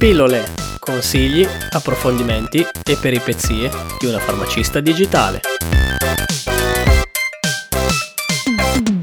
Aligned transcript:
Pillole, 0.00 0.44
consigli, 0.78 1.46
approfondimenti 1.72 2.60
e 2.60 2.96
peripezie 2.98 3.70
di 3.98 4.06
una 4.06 4.18
farmacista 4.18 4.80
digitale. 4.80 5.42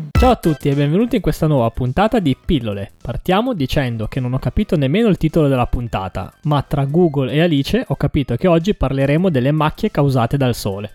Ciao 0.10 0.32
a 0.32 0.36
tutti 0.38 0.70
e 0.70 0.74
benvenuti 0.74 1.18
in 1.18 1.22
questa 1.22 1.46
nuova 1.46 1.70
puntata 1.70 2.18
di 2.18 2.36
Pillole. 2.44 2.94
Partiamo 3.00 3.54
dicendo 3.54 4.08
che 4.08 4.20
non 4.20 4.34
ho 4.34 4.40
capito 4.40 4.76
nemmeno 4.76 5.08
il 5.08 5.18
titolo 5.18 5.48
della 5.48 5.68
puntata, 5.68 6.34
ma 6.46 6.64
tra 6.64 6.86
Google 6.86 7.32
e 7.32 7.42
Alice 7.42 7.86
ho 7.88 7.96
capito 7.96 8.36
che 8.36 8.48
oggi 8.48 8.74
parleremo 8.74 9.30
delle 9.30 9.52
macchie 9.52 9.92
causate 9.92 10.36
dal 10.36 10.56
sole. 10.56 10.94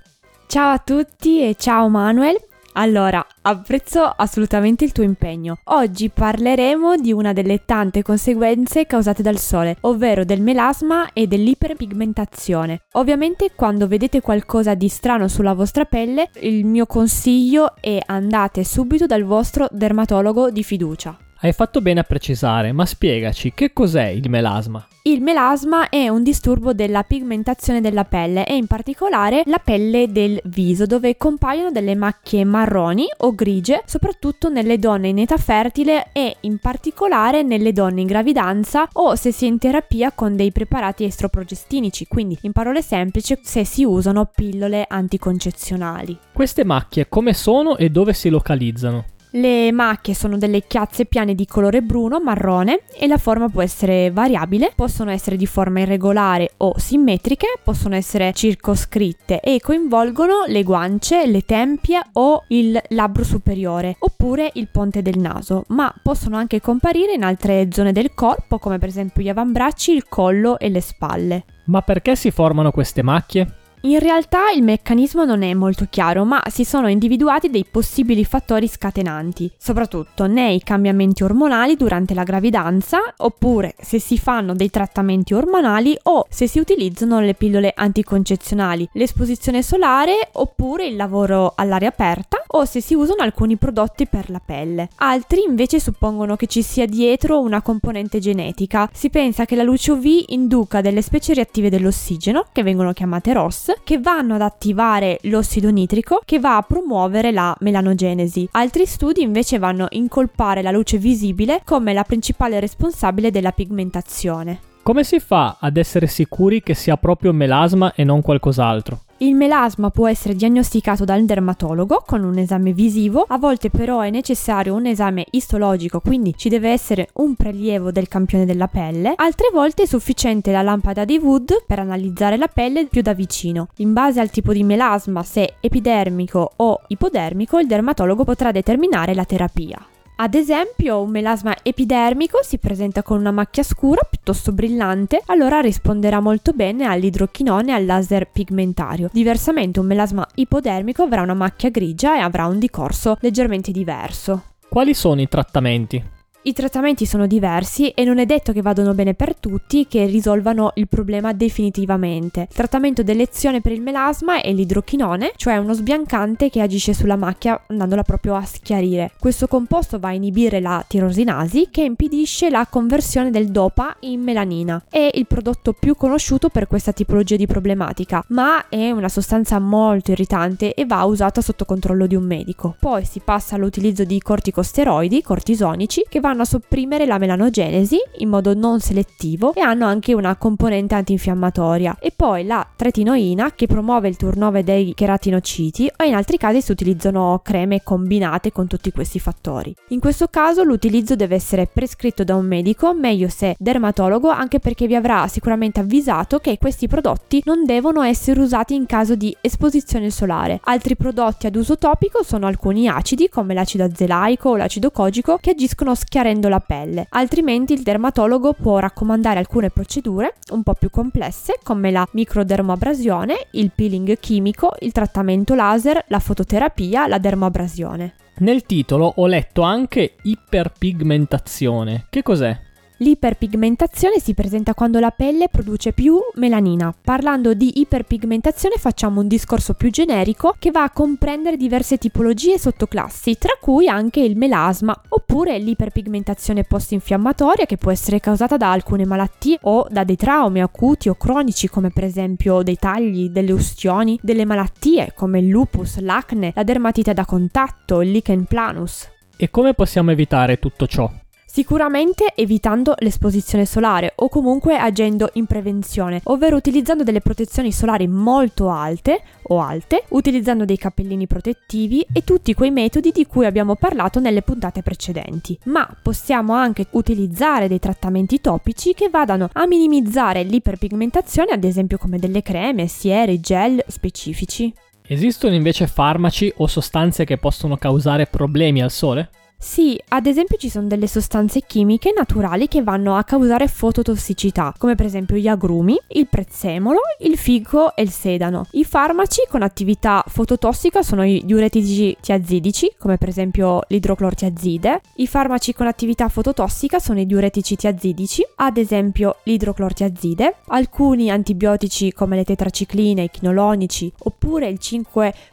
Ciao 0.48 0.72
a 0.72 0.78
tutti 0.78 1.48
e 1.48 1.54
ciao 1.56 1.88
Manuel. 1.88 2.38
Allora, 2.74 3.24
apprezzo 3.42 4.02
assolutamente 4.02 4.84
il 4.84 4.92
tuo 4.92 5.02
impegno. 5.02 5.58
Oggi 5.64 6.08
parleremo 6.08 6.96
di 6.96 7.12
una 7.12 7.34
delle 7.34 7.64
tante 7.66 8.02
conseguenze 8.02 8.86
causate 8.86 9.22
dal 9.22 9.38
sole, 9.38 9.76
ovvero 9.80 10.24
del 10.24 10.40
melasma 10.40 11.12
e 11.12 11.26
dell'iperpigmentazione. 11.26 12.84
Ovviamente 12.92 13.52
quando 13.54 13.86
vedete 13.86 14.22
qualcosa 14.22 14.74
di 14.74 14.88
strano 14.88 15.28
sulla 15.28 15.52
vostra 15.52 15.84
pelle, 15.84 16.30
il 16.40 16.64
mio 16.64 16.86
consiglio 16.86 17.74
è 17.78 18.00
andate 18.06 18.64
subito 18.64 19.04
dal 19.04 19.24
vostro 19.24 19.68
dermatologo 19.70 20.50
di 20.50 20.62
fiducia. 20.62 21.16
Hai 21.44 21.52
fatto 21.52 21.80
bene 21.80 21.98
a 21.98 22.04
precisare, 22.04 22.70
ma 22.70 22.86
spiegaci 22.86 23.52
che 23.52 23.72
cos'è 23.72 24.06
il 24.06 24.30
melasma? 24.30 24.86
Il 25.02 25.20
melasma 25.20 25.88
è 25.88 26.06
un 26.06 26.22
disturbo 26.22 26.72
della 26.72 27.02
pigmentazione 27.02 27.80
della 27.80 28.04
pelle 28.04 28.46
e 28.46 28.54
in 28.54 28.68
particolare 28.68 29.42
la 29.46 29.58
pelle 29.58 30.12
del 30.12 30.40
viso 30.44 30.86
dove 30.86 31.16
compaiono 31.16 31.72
delle 31.72 31.96
macchie 31.96 32.44
marroni 32.44 33.06
o 33.16 33.34
grigie 33.34 33.82
soprattutto 33.86 34.48
nelle 34.48 34.78
donne 34.78 35.08
in 35.08 35.18
età 35.18 35.36
fertile 35.36 36.10
e 36.12 36.36
in 36.42 36.58
particolare 36.58 37.42
nelle 37.42 37.72
donne 37.72 38.02
in 38.02 38.06
gravidanza 38.06 38.88
o 38.92 39.16
se 39.16 39.32
si 39.32 39.44
è 39.44 39.48
in 39.48 39.58
terapia 39.58 40.12
con 40.12 40.36
dei 40.36 40.52
preparati 40.52 41.02
estroprogestinici, 41.02 42.06
quindi 42.06 42.38
in 42.42 42.52
parole 42.52 42.82
semplici 42.82 43.36
se 43.42 43.64
si 43.64 43.82
usano 43.82 44.30
pillole 44.32 44.84
anticoncezionali. 44.88 46.16
Queste 46.32 46.62
macchie 46.62 47.08
come 47.08 47.34
sono 47.34 47.76
e 47.76 47.90
dove 47.90 48.12
si 48.12 48.28
localizzano? 48.28 49.06
Le 49.34 49.72
macchie 49.72 50.12
sono 50.12 50.36
delle 50.36 50.66
chiazze 50.66 51.06
piane 51.06 51.34
di 51.34 51.46
colore 51.46 51.80
bruno, 51.80 52.20
marrone 52.20 52.82
e 52.94 53.06
la 53.06 53.16
forma 53.16 53.48
può 53.48 53.62
essere 53.62 54.10
variabile, 54.10 54.72
possono 54.74 55.10
essere 55.10 55.36
di 55.36 55.46
forma 55.46 55.80
irregolare 55.80 56.50
o 56.58 56.74
simmetriche, 56.76 57.46
possono 57.64 57.94
essere 57.94 58.34
circoscritte 58.34 59.40
e 59.40 59.58
coinvolgono 59.58 60.44
le 60.48 60.62
guance, 60.62 61.26
le 61.26 61.46
tempie 61.46 62.02
o 62.12 62.44
il 62.48 62.78
labbro 62.88 63.24
superiore 63.24 63.96
oppure 64.00 64.50
il 64.56 64.68
ponte 64.68 65.00
del 65.00 65.18
naso, 65.18 65.64
ma 65.68 65.90
possono 66.02 66.36
anche 66.36 66.60
comparire 66.60 67.14
in 67.14 67.24
altre 67.24 67.68
zone 67.72 67.92
del 67.92 68.12
corpo 68.12 68.58
come 68.58 68.76
per 68.76 68.90
esempio 68.90 69.22
gli 69.22 69.30
avambracci, 69.30 69.92
il 69.92 70.08
collo 70.08 70.58
e 70.58 70.68
le 70.68 70.82
spalle. 70.82 71.44
Ma 71.64 71.80
perché 71.80 72.16
si 72.16 72.30
formano 72.30 72.70
queste 72.70 73.02
macchie? 73.02 73.60
In 73.84 73.98
realtà 73.98 74.52
il 74.52 74.62
meccanismo 74.62 75.24
non 75.24 75.42
è 75.42 75.52
molto 75.54 75.88
chiaro, 75.90 76.24
ma 76.24 76.40
si 76.50 76.64
sono 76.64 76.88
individuati 76.88 77.50
dei 77.50 77.66
possibili 77.68 78.24
fattori 78.24 78.68
scatenanti, 78.68 79.50
soprattutto 79.58 80.28
nei 80.28 80.62
cambiamenti 80.62 81.24
ormonali 81.24 81.74
durante 81.74 82.14
la 82.14 82.22
gravidanza, 82.22 83.00
oppure 83.16 83.74
se 83.80 83.98
si 83.98 84.18
fanno 84.18 84.54
dei 84.54 84.70
trattamenti 84.70 85.34
ormonali 85.34 85.98
o 86.04 86.26
se 86.30 86.46
si 86.46 86.60
utilizzano 86.60 87.18
le 87.18 87.34
pillole 87.34 87.72
anticoncezionali, 87.74 88.88
l'esposizione 88.92 89.62
solare 89.62 90.28
oppure 90.34 90.86
il 90.86 90.94
lavoro 90.94 91.52
all'aria 91.56 91.88
aperta 91.88 92.41
o 92.52 92.64
se 92.64 92.80
si 92.80 92.94
usano 92.94 93.22
alcuni 93.22 93.56
prodotti 93.56 94.06
per 94.06 94.30
la 94.30 94.40
pelle. 94.44 94.88
Altri 94.96 95.44
invece 95.46 95.78
suppongono 95.78 96.36
che 96.36 96.46
ci 96.46 96.62
sia 96.62 96.86
dietro 96.86 97.40
una 97.40 97.62
componente 97.62 98.18
genetica. 98.18 98.88
Si 98.92 99.10
pensa 99.10 99.44
che 99.44 99.56
la 99.56 99.62
luce 99.62 99.92
UV 99.92 100.24
induca 100.28 100.80
delle 100.80 101.02
specie 101.02 101.34
reattive 101.34 101.70
dell'ossigeno, 101.70 102.46
che 102.52 102.62
vengono 102.62 102.92
chiamate 102.92 103.32
ROS, 103.32 103.72
che 103.84 103.98
vanno 103.98 104.34
ad 104.34 104.42
attivare 104.42 105.18
l'ossido 105.22 105.70
nitrico 105.70 106.22
che 106.24 106.38
va 106.38 106.56
a 106.56 106.62
promuovere 106.62 107.32
la 107.32 107.54
melanogenesi. 107.60 108.48
Altri 108.52 108.86
studi 108.86 109.22
invece 109.22 109.58
vanno 109.58 109.84
a 109.84 109.88
incolpare 109.90 110.62
la 110.62 110.70
luce 110.70 110.98
visibile 110.98 111.62
come 111.64 111.92
la 111.92 112.04
principale 112.04 112.60
responsabile 112.60 113.30
della 113.30 113.52
pigmentazione. 113.52 114.60
Come 114.82 115.04
si 115.04 115.20
fa 115.20 115.58
ad 115.60 115.76
essere 115.76 116.08
sicuri 116.08 116.60
che 116.60 116.74
sia 116.74 116.96
proprio 116.96 117.32
melasma 117.32 117.94
e 117.94 118.02
non 118.02 118.20
qualcos'altro? 118.20 119.02
Il 119.22 119.36
melasma 119.36 119.90
può 119.90 120.08
essere 120.08 120.34
diagnosticato 120.34 121.04
dal 121.04 121.24
dermatologo 121.24 122.02
con 122.04 122.24
un 122.24 122.38
esame 122.38 122.72
visivo, 122.72 123.24
a 123.28 123.38
volte 123.38 123.70
però 123.70 124.00
è 124.00 124.10
necessario 124.10 124.74
un 124.74 124.84
esame 124.84 125.26
istologico, 125.30 126.00
quindi 126.00 126.34
ci 126.36 126.48
deve 126.48 126.70
essere 126.70 127.08
un 127.14 127.36
prelievo 127.36 127.92
del 127.92 128.08
campione 128.08 128.44
della 128.44 128.66
pelle, 128.66 129.12
altre 129.14 129.50
volte 129.52 129.84
è 129.84 129.86
sufficiente 129.86 130.50
la 130.50 130.62
lampada 130.62 131.04
di 131.04 131.18
Wood 131.18 131.66
per 131.68 131.78
analizzare 131.78 132.36
la 132.36 132.48
pelle 132.48 132.86
più 132.86 133.00
da 133.00 133.14
vicino. 133.14 133.68
In 133.76 133.92
base 133.92 134.18
al 134.18 134.30
tipo 134.30 134.52
di 134.52 134.64
melasma, 134.64 135.22
se 135.22 135.54
epidermico 135.60 136.54
o 136.56 136.80
ipodermico, 136.88 137.60
il 137.60 137.68
dermatologo 137.68 138.24
potrà 138.24 138.50
determinare 138.50 139.14
la 139.14 139.24
terapia. 139.24 139.86
Ad 140.16 140.34
esempio, 140.34 141.00
un 141.00 141.10
melasma 141.10 141.56
epidermico 141.62 142.40
si 142.42 142.58
presenta 142.58 143.02
con 143.02 143.18
una 143.18 143.32
macchia 143.32 143.62
scura 143.62 144.02
piuttosto 144.08 144.52
brillante, 144.52 145.20
allora 145.26 145.60
risponderà 145.60 146.20
molto 146.20 146.52
bene 146.52 146.84
all'idrochinone 146.84 147.72
e 147.72 147.74
al 147.74 147.86
laser 147.86 148.28
pigmentario. 148.30 149.08
Diversamente, 149.12 149.80
un 149.80 149.86
melasma 149.86 150.26
ipodermico 150.36 151.02
avrà 151.02 151.22
una 151.22 151.34
macchia 151.34 151.70
grigia 151.70 152.16
e 152.16 152.20
avrà 152.20 152.46
un 152.46 152.58
decorso 152.58 153.16
leggermente 153.20 153.72
diverso. 153.72 154.42
Quali 154.68 154.94
sono 154.94 155.20
i 155.20 155.28
trattamenti? 155.28 156.11
I 156.44 156.52
trattamenti 156.52 157.06
sono 157.06 157.28
diversi 157.28 157.90
e 157.90 158.02
non 158.02 158.18
è 158.18 158.26
detto 158.26 158.50
che 158.52 158.62
vadano 158.62 158.94
bene 158.94 159.14
per 159.14 159.36
tutti 159.36 159.86
che 159.86 160.06
risolvano 160.06 160.72
il 160.74 160.88
problema 160.88 161.32
definitivamente. 161.32 162.48
Il 162.50 162.56
trattamento 162.56 163.04
d'elezione 163.04 163.60
per 163.60 163.70
il 163.70 163.80
melasma 163.80 164.40
è 164.40 164.52
l'idrochinone, 164.52 165.34
cioè 165.36 165.58
uno 165.58 165.72
sbiancante 165.72 166.50
che 166.50 166.60
agisce 166.60 166.94
sulla 166.94 167.14
macchia 167.14 167.62
andandola 167.68 168.02
proprio 168.02 168.34
a 168.34 168.44
schiarire. 168.44 169.12
Questo 169.20 169.46
composto 169.46 170.00
va 170.00 170.08
a 170.08 170.14
inibire 170.14 170.58
la 170.58 170.84
tirosinasi 170.84 171.68
che 171.70 171.84
impedisce 171.84 172.50
la 172.50 172.66
conversione 172.68 173.30
del 173.30 173.52
dopa 173.52 173.94
in 174.00 174.20
melanina. 174.20 174.82
È 174.90 175.10
il 175.14 175.28
prodotto 175.28 175.72
più 175.72 175.94
conosciuto 175.94 176.48
per 176.48 176.66
questa 176.66 176.90
tipologia 176.90 177.36
di 177.36 177.46
problematica, 177.46 178.20
ma 178.30 178.68
è 178.68 178.90
una 178.90 179.08
sostanza 179.08 179.60
molto 179.60 180.10
irritante 180.10 180.74
e 180.74 180.86
va 180.86 181.04
usata 181.04 181.40
sotto 181.40 181.64
controllo 181.64 182.08
di 182.08 182.16
un 182.16 182.24
medico. 182.24 182.74
Poi 182.80 183.04
si 183.04 183.20
passa 183.24 183.54
all'utilizzo 183.54 184.02
di 184.02 184.20
corticosteroidi, 184.20 185.22
cortisonici, 185.22 186.04
che 186.08 186.18
vanno 186.18 186.30
vanno 186.32 186.42
a 186.42 186.46
sopprimere 186.46 187.04
la 187.04 187.18
melanogenesi 187.18 187.98
in 188.18 188.28
modo 188.30 188.54
non 188.54 188.80
selettivo 188.80 189.52
e 189.54 189.60
hanno 189.60 189.84
anche 189.86 190.14
una 190.14 190.34
componente 190.36 190.94
antinfiammatoria. 190.94 191.98
E 192.00 192.10
poi 192.14 192.44
la 192.44 192.66
tretinoina 192.74 193.52
che 193.54 193.66
promuove 193.66 194.08
il 194.08 194.16
turnover 194.16 194.64
dei 194.64 194.94
cheratinociti 194.94 195.90
o 195.94 196.04
in 196.04 196.14
altri 196.14 196.38
casi 196.38 196.62
si 196.62 196.72
utilizzano 196.72 197.40
creme 197.44 197.82
combinate 197.82 198.50
con 198.50 198.66
tutti 198.66 198.90
questi 198.90 199.20
fattori. 199.20 199.74
In 199.88 200.00
questo 200.00 200.28
caso 200.28 200.62
l'utilizzo 200.62 201.14
deve 201.14 201.34
essere 201.34 201.68
prescritto 201.70 202.24
da 202.24 202.34
un 202.34 202.46
medico, 202.46 202.94
meglio 202.94 203.28
se 203.28 203.54
dermatologo, 203.58 204.30
anche 204.30 204.58
perché 204.58 204.86
vi 204.86 204.94
avrà 204.94 205.28
sicuramente 205.28 205.80
avvisato 205.80 206.38
che 206.38 206.56
questi 206.58 206.88
prodotti 206.88 207.42
non 207.44 207.64
devono 207.66 208.00
essere 208.02 208.40
usati 208.40 208.74
in 208.74 208.86
caso 208.86 209.14
di 209.14 209.36
esposizione 209.42 210.08
solare. 210.10 210.60
Altri 210.64 210.96
prodotti 210.96 211.46
ad 211.46 211.56
uso 211.56 211.76
topico 211.76 212.22
sono 212.22 212.46
alcuni 212.46 212.88
acidi 212.88 213.28
come 213.28 213.52
l'acido 213.52 213.84
azelaico 213.84 214.50
o 214.50 214.56
l'acido 214.56 214.90
cogico 214.90 215.36
che 215.38 215.50
agiscono 215.50 215.94
schiarendo 215.94 216.20
chiarendo 216.22 216.48
la 216.48 216.60
pelle, 216.60 217.06
altrimenti 217.10 217.72
il 217.72 217.82
dermatologo 217.82 218.52
può 218.52 218.78
raccomandare 218.78 219.40
alcune 219.40 219.70
procedure 219.70 220.34
un 220.52 220.62
po' 220.62 220.74
più 220.74 220.88
complesse 220.88 221.58
come 221.64 221.90
la 221.90 222.06
microdermoabrasione, 222.12 223.48
il 223.52 223.72
peeling 223.74 224.16
chimico, 224.20 224.72
il 224.80 224.92
trattamento 224.92 225.54
laser, 225.54 226.04
la 226.06 226.20
fototerapia, 226.20 227.08
la 227.08 227.18
dermoabrasione. 227.18 228.14
Nel 228.38 228.62
titolo 228.62 229.12
ho 229.16 229.26
letto 229.26 229.62
anche 229.62 230.14
iperpigmentazione. 230.22 232.06
Che 232.08 232.22
cos'è? 232.22 232.56
L'iperpigmentazione 233.02 234.20
si 234.20 234.32
presenta 234.32 234.74
quando 234.74 235.00
la 235.00 235.10
pelle 235.10 235.48
produce 235.48 235.92
più 235.92 236.20
melanina. 236.34 236.94
Parlando 237.02 237.52
di 237.52 237.80
iperpigmentazione 237.80 238.76
facciamo 238.76 239.20
un 239.20 239.26
discorso 239.26 239.74
più 239.74 239.90
generico 239.90 240.54
che 240.56 240.70
va 240.70 240.84
a 240.84 240.90
comprendere 240.90 241.56
diverse 241.56 241.98
tipologie 241.98 242.54
e 242.54 242.58
sottoclassi, 242.60 243.38
tra 243.38 243.56
cui 243.60 243.88
anche 243.88 244.20
il 244.20 244.36
melasma, 244.36 244.96
oppure 245.08 245.58
l'iperpigmentazione 245.58 246.62
post-infiammatoria 246.62 247.66
che 247.66 247.76
può 247.76 247.90
essere 247.90 248.20
causata 248.20 248.56
da 248.56 248.70
alcune 248.70 249.04
malattie 249.04 249.58
o 249.62 249.84
da 249.90 250.04
dei 250.04 250.14
traumi 250.14 250.62
acuti 250.62 251.08
o 251.08 251.16
cronici 251.16 251.68
come 251.68 251.90
per 251.90 252.04
esempio 252.04 252.62
dei 252.62 252.76
tagli, 252.76 253.30
delle 253.30 253.50
ustioni, 253.50 254.16
delle 254.22 254.44
malattie 254.44 255.12
come 255.12 255.40
il 255.40 255.48
lupus, 255.48 255.98
l'acne, 255.98 256.52
la 256.54 256.62
dermatite 256.62 257.12
da 257.12 257.24
contatto, 257.24 258.00
il 258.00 258.12
lichen 258.12 258.44
planus. 258.44 259.10
E 259.36 259.50
come 259.50 259.74
possiamo 259.74 260.12
evitare 260.12 260.60
tutto 260.60 260.86
ciò? 260.86 261.10
Sicuramente 261.54 262.32
evitando 262.34 262.94
l'esposizione 263.00 263.66
solare 263.66 264.14
o 264.16 264.30
comunque 264.30 264.78
agendo 264.78 265.28
in 265.34 265.44
prevenzione, 265.44 266.22
ovvero 266.24 266.56
utilizzando 266.56 267.02
delle 267.02 267.20
protezioni 267.20 267.72
solari 267.72 268.08
molto 268.08 268.70
alte 268.70 269.20
o 269.48 269.60
alte, 269.60 270.04
utilizzando 270.08 270.64
dei 270.64 270.78
cappellini 270.78 271.26
protettivi 271.26 272.06
e 272.10 272.24
tutti 272.24 272.54
quei 272.54 272.70
metodi 272.70 273.10
di 273.12 273.26
cui 273.26 273.44
abbiamo 273.44 273.74
parlato 273.74 274.18
nelle 274.18 274.40
puntate 274.40 274.80
precedenti. 274.80 275.58
Ma 275.64 275.86
possiamo 276.00 276.54
anche 276.54 276.86
utilizzare 276.92 277.68
dei 277.68 277.80
trattamenti 277.80 278.40
topici 278.40 278.94
che 278.94 279.10
vadano 279.10 279.50
a 279.52 279.66
minimizzare 279.66 280.44
l'iperpigmentazione, 280.44 281.52
ad 281.52 281.64
esempio 281.64 281.98
come 281.98 282.16
delle 282.16 282.40
creme, 282.40 282.86
sieri, 282.86 283.40
gel 283.40 283.84
specifici. 283.88 284.72
Esistono 285.06 285.54
invece 285.54 285.86
farmaci 285.86 286.50
o 286.56 286.66
sostanze 286.66 287.26
che 287.26 287.36
possono 287.36 287.76
causare 287.76 288.24
problemi 288.24 288.80
al 288.80 288.90
sole? 288.90 289.28
Sì, 289.64 289.96
ad 290.08 290.26
esempio 290.26 290.56
ci 290.56 290.68
sono 290.68 290.88
delle 290.88 291.06
sostanze 291.06 291.62
chimiche 291.64 292.12
naturali 292.14 292.66
che 292.66 292.82
vanno 292.82 293.14
a 293.14 293.22
causare 293.22 293.68
fototossicità, 293.68 294.74
come 294.76 294.96
per 294.96 295.06
esempio 295.06 295.36
gli 295.36 295.46
agrumi, 295.46 295.96
il 296.08 296.26
prezzemolo, 296.26 296.98
il 297.20 297.38
fico 297.38 297.94
e 297.94 298.02
il 298.02 298.10
sedano. 298.10 298.66
I 298.72 298.84
farmaci 298.84 299.46
con 299.48 299.62
attività 299.62 300.24
fototossica 300.26 301.02
sono 301.02 301.24
i 301.24 301.42
diuretici 301.44 302.16
tiazidici, 302.20 302.92
come 302.98 303.18
per 303.18 303.28
esempio 303.28 303.82
l'idroclortiazide. 303.86 305.00
I 305.16 305.28
farmaci 305.28 305.72
con 305.72 305.86
attività 305.86 306.28
fototossica 306.28 306.98
sono 306.98 307.20
i 307.20 307.26
diuretici 307.26 307.76
tiazidici, 307.76 308.44
ad 308.56 308.76
esempio 308.76 309.36
l'idroclortiazide, 309.44 310.56
alcuni 310.66 311.30
antibiotici 311.30 312.12
come 312.12 312.34
le 312.34 312.44
tetracicline, 312.44 313.22
i 313.22 313.30
chinolonici, 313.30 314.12
oppure 314.24 314.66
il 314.66 314.80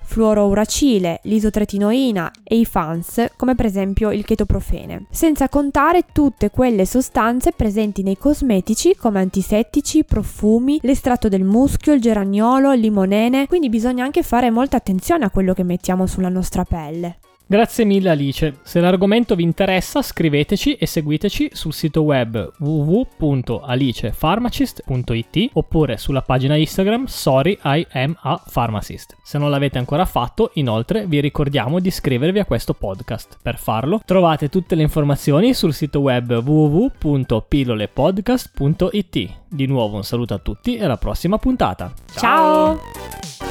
5-fluorouracile, 0.10 1.20
l'isotretinoina 1.24 2.32
e 2.44 2.58
i 2.58 2.66
FANS, 2.66 3.32
come 3.38 3.56
per 3.56 3.66
esempio 3.66 4.12
il 4.12 4.26
chetoprofene, 4.26 5.06
senza 5.12 5.48
contare 5.48 6.06
tutte 6.12 6.50
quelle 6.50 6.86
sostanze 6.86 7.52
presenti 7.52 8.02
nei 8.02 8.18
cosmetici 8.18 8.96
come 8.96 9.20
antisettici, 9.20 10.04
profumi, 10.04 10.80
l'estratto 10.82 11.30
del 11.30 11.44
muschio, 11.44 11.94
il 11.94 12.02
geraniolo, 12.02 12.74
il 12.74 12.82
limonene, 12.82 13.48
quindi 13.48 13.70
bisogna 13.70 14.04
anche 14.04 14.24
fare 14.24 14.50
molta 14.50 14.78
attenzione 14.78 15.26
a 15.26 15.30
quello 15.30 15.54
che 15.54 15.64
mettiamo 15.64 16.08
sulla 16.08 16.30
nostra 16.30 16.64
pelle. 16.64 17.20
Grazie 17.51 17.84
mille 17.84 18.12
Alice. 18.12 18.60
Se 18.62 18.80
l'argomento 18.80 19.34
vi 19.34 19.42
interessa 19.42 20.04
scriveteci 20.04 20.75
e 20.75 20.86
seguiteci 20.86 21.50
sul 21.51 21.74
sito 21.74 22.04
web 22.04 22.51
www.alicepharmacist.it 22.60 25.50
oppure 25.54 25.98
sulla 25.98 26.22
pagina 26.22 26.56
Instagram 26.56 27.06
Sorry 27.06 27.57
I 27.63 27.88
am 27.94 28.16
a 28.22 28.40
pharmacist. 28.51 29.18
Se 29.24 29.40
non 29.40 29.50
l'avete 29.50 29.80
ancora 29.80 30.06
fatto, 30.06 30.51
inoltre 30.54 31.07
vi 31.07 31.19
ricordiamo 31.22 31.80
di 31.80 31.88
iscrivervi 31.88 32.38
a 32.38 32.46
questo 32.46 32.75
podcast. 32.75 33.38
Per 33.42 33.57
farlo 33.57 34.00
trovate 34.06 34.50
tutte 34.50 34.75
le 34.75 34.84
informazioni 34.84 35.56
sul 35.56 35.74
sito 35.74 36.02
web 36.02 36.31
www.pillolepodcast.it. 36.31 39.30
Di 39.48 39.66
nuovo 39.66 39.95
un 39.95 40.04
saluto 40.04 40.36
a 40.36 40.40
tutti 40.40 40.75
e 40.75 40.84
alla 40.84 40.98
prossima 40.98 41.40
puntata. 41.40 41.92
Ciao! 42.13 42.78
Ciao. 42.78 43.49